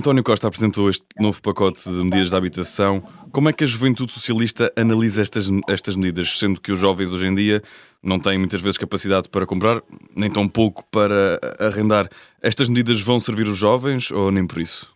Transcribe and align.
António 0.00 0.22
Costa 0.22 0.48
apresentou 0.48 0.90
este 0.90 1.06
novo 1.18 1.40
pacote 1.40 1.88
de 1.88 2.04
medidas 2.04 2.28
de 2.28 2.36
habitação. 2.36 3.00
Como 3.32 3.48
é 3.48 3.54
que 3.54 3.64
a 3.64 3.66
juventude 3.66 4.12
socialista 4.12 4.70
analisa 4.76 5.22
estas, 5.22 5.48
estas 5.66 5.96
medidas, 5.96 6.38
sendo 6.38 6.60
que 6.60 6.72
os 6.72 6.78
jovens 6.78 7.10
hoje 7.10 7.26
em 7.26 7.34
dia 7.34 7.62
não 8.02 8.20
têm 8.20 8.36
muitas 8.36 8.60
vezes 8.60 8.76
capacidade 8.76 9.30
para 9.30 9.46
comprar, 9.46 9.80
nem 10.14 10.30
tão 10.30 10.46
pouco 10.46 10.84
para 10.92 11.38
arrendar? 11.58 12.06
Estas 12.42 12.68
medidas 12.68 13.00
vão 13.00 13.18
servir 13.18 13.46
os 13.46 13.56
jovens 13.56 14.10
ou 14.10 14.30
nem 14.30 14.46
por 14.46 14.58
isso? 14.60 14.94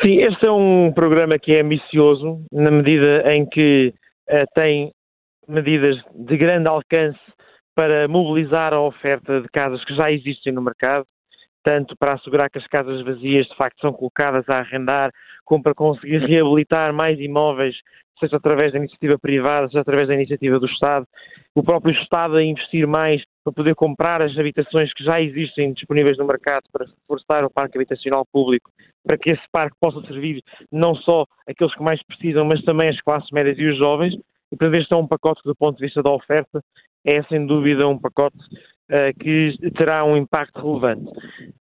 Sim, 0.00 0.22
este 0.22 0.46
é 0.46 0.50
um 0.50 0.90
programa 0.94 1.38
que 1.38 1.52
é 1.52 1.60
ambicioso, 1.60 2.42
na 2.50 2.70
medida 2.70 3.34
em 3.34 3.46
que 3.46 3.92
uh, 4.30 4.46
tem 4.54 4.90
medidas 5.46 5.96
de 6.14 6.38
grande 6.38 6.68
alcance 6.68 7.20
para 7.74 8.08
mobilizar 8.08 8.72
a 8.72 8.80
oferta 8.80 9.42
de 9.42 9.48
casas 9.48 9.84
que 9.84 9.94
já 9.94 10.10
existem 10.10 10.54
no 10.54 10.62
mercado 10.62 11.04
tanto 11.62 11.96
para 11.96 12.14
assegurar 12.14 12.50
que 12.50 12.58
as 12.58 12.66
casas 12.66 13.02
vazias 13.02 13.46
de 13.46 13.56
facto 13.56 13.80
são 13.80 13.92
colocadas 13.92 14.48
a 14.48 14.58
arrendar, 14.58 15.10
como 15.44 15.62
para 15.62 15.74
conseguir 15.74 16.18
reabilitar 16.18 16.92
mais 16.92 17.18
imóveis, 17.20 17.76
seja 18.18 18.36
através 18.36 18.72
da 18.72 18.78
iniciativa 18.78 19.18
privada, 19.18 19.66
seja 19.68 19.80
através 19.80 20.08
da 20.08 20.14
iniciativa 20.14 20.58
do 20.58 20.66
Estado, 20.66 21.06
o 21.54 21.62
próprio 21.62 21.92
Estado 22.00 22.36
a 22.36 22.42
investir 22.42 22.86
mais 22.86 23.22
para 23.44 23.52
poder 23.52 23.74
comprar 23.74 24.22
as 24.22 24.36
habitações 24.38 24.92
que 24.94 25.04
já 25.04 25.20
existem 25.20 25.72
disponíveis 25.72 26.16
no 26.16 26.26
mercado 26.26 26.64
para 26.72 26.86
reforçar 26.86 27.44
o 27.44 27.50
parque 27.50 27.76
habitacional 27.76 28.24
público, 28.32 28.70
para 29.04 29.18
que 29.18 29.30
esse 29.30 29.42
parque 29.50 29.76
possa 29.80 30.00
servir 30.06 30.42
não 30.70 30.94
só 30.94 31.26
aqueles 31.48 31.74
que 31.74 31.82
mais 31.82 32.00
precisam, 32.04 32.44
mas 32.44 32.62
também 32.62 32.88
as 32.88 33.00
classes 33.00 33.28
médias 33.32 33.58
e 33.58 33.66
os 33.66 33.76
jovens. 33.76 34.14
E, 34.14 34.56
portanto, 34.56 34.80
este 34.80 34.92
é 34.92 34.96
um 34.96 35.08
pacote 35.08 35.40
do 35.44 35.56
ponto 35.56 35.78
de 35.78 35.84
vista 35.84 36.02
da 36.02 36.10
oferta, 36.10 36.62
é 37.04 37.22
sem 37.24 37.46
dúvida 37.46 37.88
um 37.88 37.98
pacote 37.98 38.38
uh, 38.38 39.18
que 39.18 39.56
terá 39.76 40.04
um 40.04 40.16
impacto 40.16 40.60
relevante. 40.60 41.10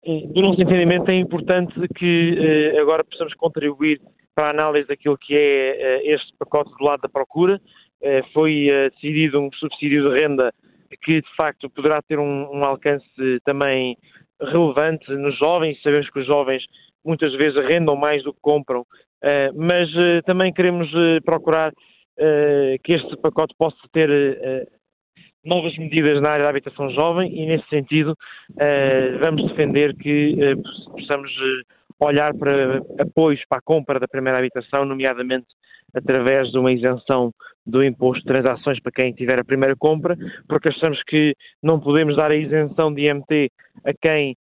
Do 0.06 0.42
nosso 0.42 0.62
entendimento 0.62 1.10
é 1.10 1.16
importante 1.16 1.74
que 1.96 2.74
uh, 2.76 2.82
agora 2.82 3.06
possamos 3.06 3.34
contribuir 3.36 4.02
para 4.36 4.48
a 4.48 4.50
análise 4.50 4.86
daquilo 4.88 5.18
que 5.18 5.34
é 5.34 6.02
uh, 6.04 6.14
este 6.14 6.34
pacote 6.38 6.70
do 6.78 6.84
lado 6.84 7.02
da 7.02 7.10
procura. 7.10 7.60
foi 8.34 8.68
decidido 8.92 9.40
um 9.40 9.50
subsídio 9.54 10.10
de 10.10 10.20
renda 10.20 10.54
que 11.04 11.22
de 11.22 11.36
facto 11.38 11.70
poderá 11.70 12.02
ter 12.02 12.20
um, 12.20 12.50
um 12.52 12.66
alcance 12.66 13.06
também 13.46 13.98
relevante 14.42 15.10
nos 15.14 15.38
jovens. 15.38 15.82
Sabemos 15.82 16.10
que 16.10 16.20
os 16.20 16.28
jovens 16.28 16.66
muitas 17.06 17.34
vezes 17.36 17.58
arrendam 17.58 17.96
mais 17.96 18.22
do 18.24 18.34
que 18.34 18.42
compram, 18.42 18.86
mas 19.56 19.90
também 20.26 20.52
queremos 20.52 20.90
procurar 21.24 21.72
que 22.84 22.94
este 22.94 23.16
pacote 23.18 23.56
possa 23.58 23.78
ter 23.94 24.10
novas 25.44 25.78
medidas 25.78 26.22
na 26.22 26.30
área 26.30 26.44
da 26.44 26.50
habitação 26.50 26.90
jovem 26.92 27.32
e, 27.34 27.46
nesse 27.46 27.68
sentido, 27.70 28.18
uh, 28.52 29.20
vamos 29.20 29.48
defender 29.50 29.96
que 29.96 30.36
uh, 30.36 30.92
possamos 30.92 31.30
uh, 31.32 32.06
olhar 32.06 32.34
para 32.34 32.82
apoios 33.00 33.42
para 33.48 33.60
a 33.60 33.62
compra 33.62 34.00
da 34.00 34.08
primeira 34.08 34.40
habitação, 34.40 34.86
nomeadamente 34.86 35.48
através 35.94 36.52
de 36.52 36.58
uma 36.58 36.72
isenção 36.72 37.32
do 37.66 37.84
imposto 37.84 38.22
de 38.22 38.28
transações 38.28 38.80
para 38.82 38.92
quem 38.92 39.14
tiver 39.14 39.40
a 39.40 39.44
primeira 39.44 39.76
compra, 39.76 40.18
porque 40.48 40.70
achamos 40.70 41.02
que 41.04 41.36
não 41.62 41.80
podemos 41.80 42.16
dar 42.16 42.32
a 42.32 42.36
isenção 42.36 42.94
de 42.94 43.08
IMT 43.08 43.52
a 43.86 43.94
quem 43.94 44.32
eh, 44.32 44.36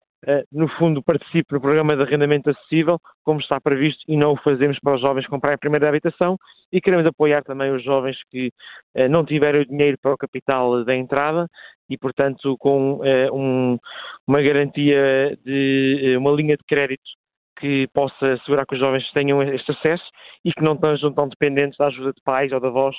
no 0.53 0.69
fundo, 0.77 1.03
participe 1.03 1.55
no 1.55 1.61
programa 1.61 1.97
de 1.97 2.03
arrendamento 2.03 2.51
acessível, 2.51 2.99
como 3.25 3.41
está 3.41 3.61
previsto, 3.61 4.03
e 4.07 4.17
não 4.17 4.33
o 4.33 4.37
fazemos 4.37 4.79
para 4.79 4.95
os 4.95 5.01
jovens 5.01 5.27
comprarem 5.27 5.55
a 5.55 5.59
primeira 5.59 5.89
habitação. 5.89 6.37
E 6.71 6.81
queremos 6.81 7.07
apoiar 7.07 7.43
também 7.43 7.73
os 7.73 7.83
jovens 7.83 8.17
que 8.31 8.53
eh, 8.95 9.09
não 9.09 9.25
tiverem 9.25 9.63
o 9.63 9.67
dinheiro 9.67 9.99
para 10.01 10.13
o 10.13 10.19
capital 10.19 10.85
da 10.85 10.95
entrada 10.95 11.49
e, 11.89 11.97
portanto, 11.97 12.57
com 12.59 13.01
eh, 13.05 13.31
um, 13.33 13.79
uma 14.27 14.43
garantia 14.43 15.37
de 15.45 16.17
uma 16.19 16.31
linha 16.33 16.57
de 16.57 16.65
crédito 16.65 17.11
que 17.59 17.89
possa 17.93 18.35
assegurar 18.35 18.67
que 18.67 18.75
os 18.75 18.81
jovens 18.81 19.11
tenham 19.13 19.43
este 19.43 19.71
acesso 19.73 20.05
e 20.45 20.53
que 20.53 20.63
não 20.63 20.75
estejam 20.75 21.13
tão 21.13 21.29
dependentes 21.29 21.77
da 21.77 21.87
ajuda 21.89 22.13
de 22.13 22.23
pais 22.23 22.53
ou 22.53 22.61
de 22.61 22.67
avós, 22.67 22.97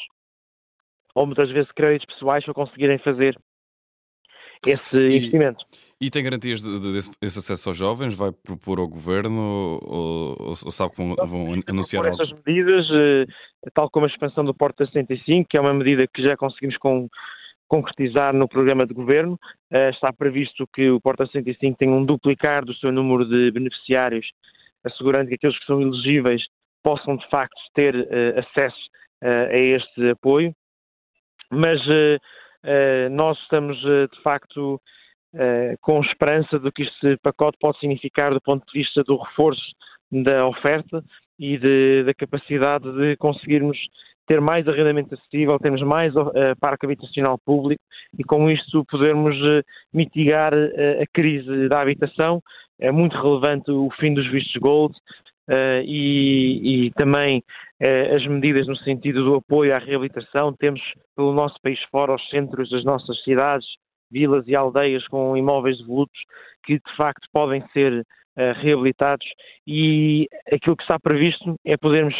ou 1.15 1.25
muitas 1.25 1.49
vezes 1.49 1.71
créditos 1.71 2.13
pessoais 2.13 2.43
para 2.43 2.53
conseguirem 2.53 2.99
fazer 2.99 3.35
esse 4.65 4.95
investimento. 4.95 5.65
E 5.73 5.90
tem 6.09 6.23
garantias 6.23 6.61
de, 6.61 6.79
de, 6.79 6.93
desse, 6.93 7.11
desse, 7.21 7.39
acesso 7.39 7.69
aos 7.69 7.77
jovens? 7.77 8.15
Vai 8.15 8.31
propor 8.31 8.79
ao 8.79 8.87
governo 8.87 9.41
ou, 9.41 9.79
ou, 9.85 10.49
ou 10.49 10.55
sabe 10.55 10.91
que 10.95 10.97
vão, 10.97 11.15
vão 11.15 11.61
anunciar 11.67 12.05
algo? 12.05 12.21
Essas 12.21 12.35
medidas, 12.43 12.87
eh, 12.91 13.25
tal 13.73 13.89
como 13.89 14.05
a 14.05 14.09
expansão 14.09 14.43
do 14.43 14.53
Porta 14.53 14.85
65, 14.85 15.47
que 15.49 15.57
é 15.57 15.61
uma 15.61 15.73
medida 15.73 16.07
que 16.07 16.23
já 16.23 16.35
conseguimos 16.35 16.77
com, 16.77 17.07
concretizar 17.67 18.33
no 18.33 18.47
programa 18.47 18.87
de 18.87 18.93
governo, 18.93 19.37
eh, 19.71 19.91
está 19.91 20.11
previsto 20.11 20.67
que 20.73 20.89
o 20.89 20.99
Porta 20.99 21.25
65 21.27 21.77
tenha 21.77 21.91
um 21.91 22.03
duplicar 22.05 22.65
do 22.65 22.73
seu 22.75 22.91
número 22.91 23.23
de 23.27 23.51
beneficiários, 23.51 24.25
assegurando 24.83 25.29
que 25.29 25.35
aqueles 25.35 25.59
que 25.59 25.65
são 25.65 25.81
elegíveis 25.81 26.41
possam 26.83 27.15
de 27.15 27.29
facto 27.29 27.59
ter 27.75 27.95
uh, 27.95 28.39
acesso 28.39 28.89
a 29.23 29.55
este 29.55 30.09
apoio. 30.09 30.51
Mas 31.51 31.79
eh, 32.63 33.09
nós 33.09 33.37
estamos, 33.39 33.77
eh, 33.85 34.07
de 34.07 34.21
facto, 34.21 34.79
eh, 35.33 35.75
com 35.81 36.01
esperança 36.01 36.59
de 36.59 36.71
que 36.71 36.83
este 36.83 37.17
pacote 37.23 37.57
pode 37.59 37.79
significar 37.79 38.33
do 38.33 38.41
ponto 38.41 38.65
de 38.65 38.79
vista 38.79 39.03
do 39.03 39.17
reforço 39.17 39.71
da 40.11 40.45
oferta 40.45 41.03
e 41.39 41.57
de, 41.57 42.03
da 42.03 42.13
capacidade 42.13 42.91
de 42.91 43.15
conseguirmos 43.17 43.77
ter 44.27 44.39
mais 44.39 44.67
arrendamento 44.67 45.13
acessível, 45.15 45.57
termos 45.59 45.81
mais 45.81 46.15
uh, 46.15 46.31
parque 46.59 46.85
habitacional 46.85 47.37
público 47.45 47.81
e 48.17 48.23
com 48.23 48.49
isto 48.49 48.85
podermos 48.85 49.35
uh, 49.37 49.63
mitigar 49.93 50.53
uh, 50.53 51.01
a 51.01 51.05
crise 51.13 51.67
da 51.67 51.81
habitação. 51.81 52.41
É 52.79 52.91
muito 52.91 53.15
relevante 53.15 53.71
o 53.71 53.89
fim 53.99 54.13
dos 54.13 54.29
vistos 54.31 54.55
gold, 54.61 54.95
e, 55.83 56.85
e, 56.85 56.91
também 56.91 57.43
as 58.15 58.25
medidas 58.25 58.65
no 58.67 58.75
sentido 58.77 59.23
do 59.25 59.35
apoio 59.35 59.75
à 59.75 59.79
reabilitação. 59.79 60.53
Temos 60.53 60.81
pelo 61.15 61.33
nosso 61.33 61.55
país 61.61 61.79
fora 61.91 62.15
os 62.15 62.29
centros 62.29 62.69
das 62.69 62.85
nossas 62.85 63.21
cidades, 63.23 63.67
vilas 64.11 64.47
e 64.47 64.55
aldeias 64.55 65.07
com 65.07 65.35
imóveis 65.37 65.77
devolutos 65.77 66.19
que 66.63 66.75
de 66.75 66.95
facto 66.95 67.27
podem 67.31 67.63
ser 67.73 68.01
uh, 68.01 68.61
reabilitados 68.61 69.25
e 69.65 70.27
aquilo 70.51 70.75
que 70.75 70.83
está 70.83 70.99
previsto 70.99 71.55
é 71.65 71.77
podermos 71.77 72.15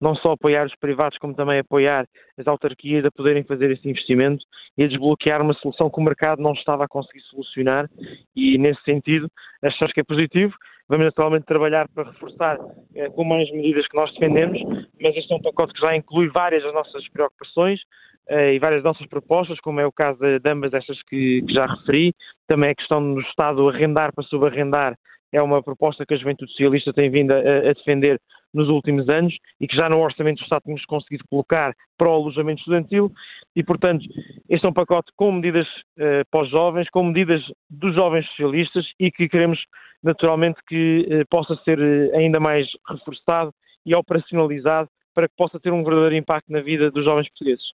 não 0.00 0.14
só 0.14 0.32
apoiar 0.32 0.66
os 0.66 0.74
privados, 0.76 1.18
como 1.18 1.34
também 1.34 1.58
apoiar 1.58 2.06
as 2.36 2.46
autarquias 2.46 3.04
a 3.04 3.10
poderem 3.10 3.44
fazer 3.44 3.70
esse 3.70 3.88
investimento 3.88 4.44
e 4.76 4.84
a 4.84 4.88
desbloquear 4.88 5.40
uma 5.40 5.54
solução 5.54 5.90
que 5.90 5.98
o 5.98 6.04
mercado 6.04 6.42
não 6.42 6.52
estava 6.52 6.84
a 6.84 6.88
conseguir 6.88 7.22
solucionar 7.22 7.88
e, 8.34 8.58
nesse 8.58 8.82
sentido, 8.82 9.30
achamos 9.62 9.92
que 9.92 10.00
é 10.00 10.04
positivo. 10.04 10.54
Vamos 10.88 11.06
naturalmente 11.06 11.46
trabalhar 11.46 11.88
para 11.88 12.10
reforçar 12.10 12.58
eh, 12.94 13.08
com 13.10 13.24
mais 13.24 13.50
medidas 13.50 13.88
que 13.88 13.96
nós 13.96 14.12
defendemos, 14.12 14.62
mas 15.00 15.16
este 15.16 15.32
é 15.32 15.36
um 15.36 15.42
pacote 15.42 15.72
que 15.72 15.80
já 15.80 15.96
inclui 15.96 16.28
várias 16.28 16.62
das 16.62 16.74
nossas 16.74 17.08
preocupações 17.08 17.80
e 18.28 18.58
várias 18.58 18.82
nossas 18.82 19.06
propostas, 19.06 19.60
como 19.60 19.80
é 19.80 19.86
o 19.86 19.92
caso 19.92 20.18
de 20.18 20.50
ambas 20.50 20.72
estas 20.74 21.00
que, 21.02 21.42
que 21.46 21.52
já 21.52 21.66
referi. 21.66 22.12
Também 22.46 22.70
a 22.70 22.74
questão 22.74 23.14
do 23.14 23.20
Estado 23.20 23.68
arrendar 23.68 24.12
para 24.12 24.24
subarrendar 24.24 24.96
é 25.32 25.42
uma 25.42 25.62
proposta 25.62 26.06
que 26.06 26.14
a 26.14 26.16
Juventude 26.16 26.50
Socialista 26.52 26.92
tem 26.92 27.10
vindo 27.10 27.32
a, 27.32 27.38
a, 27.38 27.72
defender 27.72 28.20
nos 28.54 28.68
últimos 28.68 29.08
anos 29.08 29.36
e 29.60 29.66
que 29.66 29.76
já 29.76 29.88
no 29.88 30.00
Orçamento 30.00 30.38
do 30.38 30.44
Estado 30.44 30.62
tínhamos 30.62 30.84
conseguido 30.86 31.24
colocar 31.28 31.74
para 31.98 32.08
o 32.08 32.12
alojamento 32.12 32.60
estudantil 32.60 33.12
e, 33.54 33.62
portanto, 33.62 34.04
este 34.48 34.64
é 34.64 34.68
um 34.68 34.72
pacote 34.72 35.12
com 35.16 35.32
medidas 35.32 35.66
uh, 35.98 36.24
para 36.30 36.42
os 36.42 36.50
jovens, 36.50 36.88
com 36.90 37.04
medidas 37.04 37.42
dos 37.68 37.94
jovens 37.94 38.26
socialistas 38.28 38.86
e 38.98 39.10
que 39.10 39.28
queremos 39.28 39.60
naturalmente 40.02 40.58
que 40.66 41.06
uh, 41.10 41.26
possa 41.28 41.56
ser 41.64 41.78
uh, 41.78 42.16
ainda 42.16 42.40
mais 42.40 42.66
reforçado 42.88 43.52
e 43.84 43.94
operacionalizado 43.94 44.88
para 45.14 45.28
que 45.28 45.34
possa 45.36 45.58
ter 45.60 45.72
um 45.72 45.84
verdadeiro 45.84 46.16
impacto 46.16 46.50
na 46.50 46.60
vida 46.60 46.90
dos 46.90 47.04
jovens 47.04 47.28
portugueses. 47.28 47.64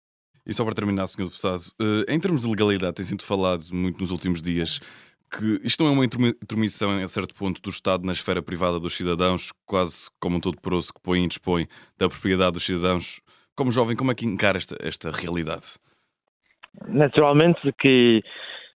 E 0.47 0.53
só 0.53 0.65
para 0.65 0.75
terminar, 0.75 1.07
Sr. 1.07 1.25
Deputado, 1.25 1.63
em 2.09 2.19
termos 2.19 2.41
de 2.41 2.49
legalidade, 2.49 2.95
tem 2.95 3.05
sido 3.05 3.23
falado 3.23 3.63
muito 3.73 4.01
nos 4.01 4.11
últimos 4.11 4.43
dias 4.43 4.81
que 5.33 5.67
isto 5.67 5.83
não 5.83 5.91
é 5.91 5.95
uma 5.95 6.05
intromissão 6.05 6.91
a 7.03 7.09
certo 7.09 7.35
ponto 7.35 7.61
do 7.63 7.71
Estado 7.71 8.05
na 8.05 8.13
esfera 8.13 8.43
privada 8.43 8.79
dos 8.79 8.95
cidadãos, 8.95 9.51
quase 9.65 10.11
como 10.21 10.37
um 10.37 10.41
todo 10.41 10.61
poroso 10.61 10.93
que 10.93 11.01
põe 11.01 11.25
e 11.25 11.29
dispõe 11.29 11.67
da 11.99 12.09
propriedade 12.09 12.53
dos 12.53 12.67
cidadãos. 12.67 13.21
Como 13.57 13.73
jovem, 13.73 13.97
como 13.97 14.13
é 14.13 14.15
que 14.15 14.27
encara 14.27 14.59
esta, 14.59 14.77
esta 14.81 15.11
realidade? 15.11 15.79
Naturalmente 16.87 17.61
que 17.81 18.23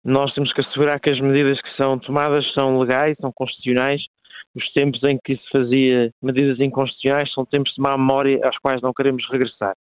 nós 0.04 0.32
temos 0.34 0.52
que 0.52 0.60
assegurar 0.60 1.00
que 1.00 1.10
as 1.10 1.20
medidas 1.20 1.60
que 1.60 1.76
são 1.76 1.98
tomadas 1.98 2.44
são 2.52 2.78
legais, 2.78 3.16
são 3.20 3.32
constitucionais. 3.32 4.02
Os 4.54 4.70
tempos 4.72 5.02
em 5.02 5.18
que 5.24 5.36
se 5.36 5.50
fazia 5.50 6.12
medidas 6.22 6.60
inconstitucionais 6.60 7.32
são 7.32 7.44
tempos 7.44 7.72
de 7.74 7.82
má 7.82 7.96
memória 7.98 8.38
aos 8.44 8.56
quais 8.58 8.80
não 8.80 8.92
queremos 8.92 9.24
regressar. 9.28 9.74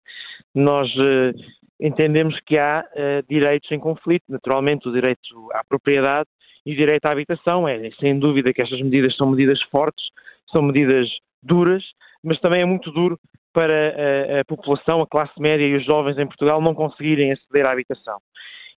Nós 0.52 0.88
uh, 0.96 1.32
entendemos 1.80 2.38
que 2.46 2.58
há 2.58 2.84
uh, 2.84 3.26
direitos 3.28 3.70
em 3.70 3.78
conflito, 3.78 4.24
naturalmente 4.28 4.88
o 4.88 4.92
direito 4.92 5.20
à 5.52 5.62
propriedade 5.64 6.28
e 6.64 6.74
direito 6.74 7.04
à 7.06 7.10
habitação. 7.10 7.68
É 7.68 7.90
sem 8.00 8.18
dúvida 8.18 8.52
que 8.52 8.62
estas 8.62 8.80
medidas 8.80 9.16
são 9.16 9.30
medidas 9.30 9.60
fortes, 9.70 10.04
são 10.50 10.62
medidas 10.62 11.08
duras, 11.42 11.84
mas 12.22 12.38
também 12.40 12.62
é 12.62 12.64
muito 12.64 12.90
duro 12.90 13.18
para 13.52 13.94
a, 14.38 14.40
a, 14.40 14.44
população, 14.44 15.02
a 15.02 15.06
classe 15.06 15.38
média 15.40 15.64
e 15.64 15.76
os 15.76 15.84
jovens 15.84 16.18
em 16.18 16.26
Portugal 16.26 16.60
não 16.60 16.74
conseguirem 16.74 17.32
aceder 17.32 17.66
à 17.66 17.72
habitação. 17.72 18.18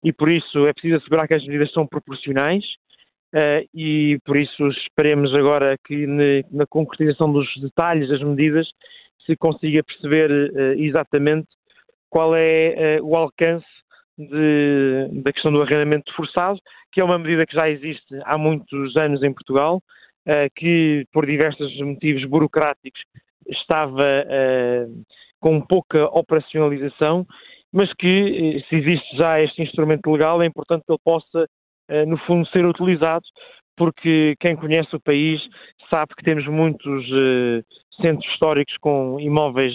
E 0.04 0.12
por 0.12 0.30
isso 0.30 0.66
é 0.66 0.72
preciso 0.72 0.96
assegurar 0.96 1.26
que 1.26 1.34
as 1.34 1.44
medidas 1.44 1.72
são 1.72 1.86
proporcionais 1.86 2.64
e 3.74 4.18
por 4.24 4.36
isso 4.36 4.68
esperemos 4.68 5.34
agora 5.34 5.76
que 5.84 6.06
na 6.50 6.66
concretização 6.66 7.32
dos 7.32 7.46
detalhes 7.60 8.08
das 8.08 8.22
medidas 8.22 8.68
se 9.26 9.36
consiga 9.36 9.82
perceber 9.82 10.30
exatamente 10.78 11.48
qual 12.10 12.34
é 12.34 12.98
o 13.02 13.16
alcance 13.16 13.66
de, 14.18 15.22
da 15.22 15.32
questão 15.32 15.52
do 15.52 15.62
arrendamento 15.62 16.12
forçado, 16.14 16.58
que 16.92 17.00
é 17.00 17.04
uma 17.04 17.18
medida 17.18 17.46
que 17.46 17.54
já 17.54 17.70
existe 17.70 18.18
há 18.24 18.36
muitos 18.36 18.96
anos 18.96 19.22
em 19.22 19.32
Portugal, 19.32 19.76
uh, 20.26 20.50
que 20.56 21.06
por 21.12 21.24
diversos 21.24 21.76
motivos 21.80 22.24
burocráticos 22.24 23.00
estava 23.48 24.02
uh, 24.02 25.02
com 25.40 25.60
pouca 25.60 26.06
operacionalização, 26.06 27.24
mas 27.72 27.92
que 27.94 28.64
se 28.68 28.76
existe 28.76 29.16
já 29.16 29.40
este 29.40 29.62
instrumento 29.62 30.10
legal 30.10 30.42
é 30.42 30.46
importante 30.46 30.84
que 30.84 30.92
ele 30.92 31.00
possa, 31.04 31.44
uh, 31.90 32.06
no 32.06 32.18
fundo, 32.18 32.48
ser 32.48 32.66
utilizado, 32.66 33.24
porque 33.76 34.34
quem 34.40 34.56
conhece 34.56 34.94
o 34.96 35.00
país 35.00 35.40
sabe 35.88 36.12
que 36.16 36.24
temos 36.24 36.44
muitos 36.48 37.06
centros 38.00 38.28
históricos 38.32 38.76
com 38.80 39.20
imóveis 39.20 39.72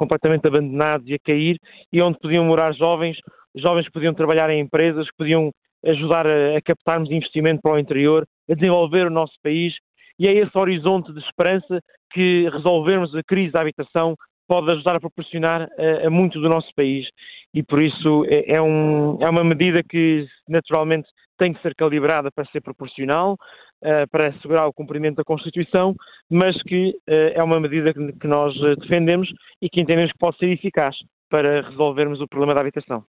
completamente 0.00 0.46
abandonados 0.46 1.06
e 1.06 1.14
a 1.14 1.18
cair, 1.18 1.58
e 1.92 2.00
onde 2.00 2.18
podiam 2.18 2.42
morar 2.42 2.72
jovens 2.72 3.18
jovens 3.54 3.86
que 3.86 3.92
podiam 3.92 4.14
trabalhar 4.14 4.48
em 4.48 4.60
empresas, 4.60 5.06
que 5.10 5.16
podiam 5.16 5.50
ajudar 5.84 6.26
a, 6.26 6.56
a 6.56 6.62
captarmos 6.62 7.10
investimento 7.10 7.60
para 7.60 7.74
o 7.74 7.78
interior, 7.78 8.26
a 8.48 8.54
desenvolver 8.54 9.06
o 9.06 9.10
nosso 9.10 9.34
país, 9.42 9.74
e 10.18 10.26
é 10.26 10.32
esse 10.32 10.56
horizonte 10.56 11.12
de 11.12 11.20
esperança 11.20 11.80
que 12.12 12.48
resolvermos 12.50 13.14
a 13.14 13.22
crise 13.22 13.52
da 13.52 13.60
habitação 13.60 14.14
pode 14.50 14.68
ajudar 14.72 14.96
a 14.96 15.00
proporcionar 15.00 15.62
a, 15.78 16.08
a 16.08 16.10
muito 16.10 16.40
do 16.40 16.48
nosso 16.48 16.74
país. 16.74 17.06
E 17.54 17.62
por 17.62 17.80
isso 17.80 18.24
é, 18.26 18.54
é, 18.56 18.60
um, 18.60 19.16
é, 19.22 19.30
uma 19.30 19.44
medida 19.44 19.80
que 19.80 20.26
naturalmente 20.48 21.08
tem 21.38 21.52
que 21.52 21.62
ser 21.62 21.72
calibrada 21.76 22.32
para 22.32 22.44
ser 22.46 22.60
proporcional, 22.60 23.34
uh, 23.34 24.08
para 24.10 24.26
assegurar 24.26 24.66
o 24.66 24.72
cumprimento 24.72 25.18
da 25.18 25.24
Constituição, 25.24 25.94
mas 26.28 26.60
que 26.64 26.90
uh, 27.08 27.32
é 27.32 27.42
uma 27.42 27.60
medida 27.60 27.94
que, 27.94 28.12
que 28.12 28.26
nós 28.26 28.52
defendemos 28.80 29.28
e 29.62 29.70
que 29.70 29.80
entendemos 29.80 30.10
que 30.10 30.18
pode 30.18 30.36
ser 30.38 30.48
eficaz 30.48 30.96
para 31.30 31.62
resolvermos 31.62 32.20
o 32.20 32.26
problema 32.26 32.52
da 32.52 32.60
habitação. 32.60 33.04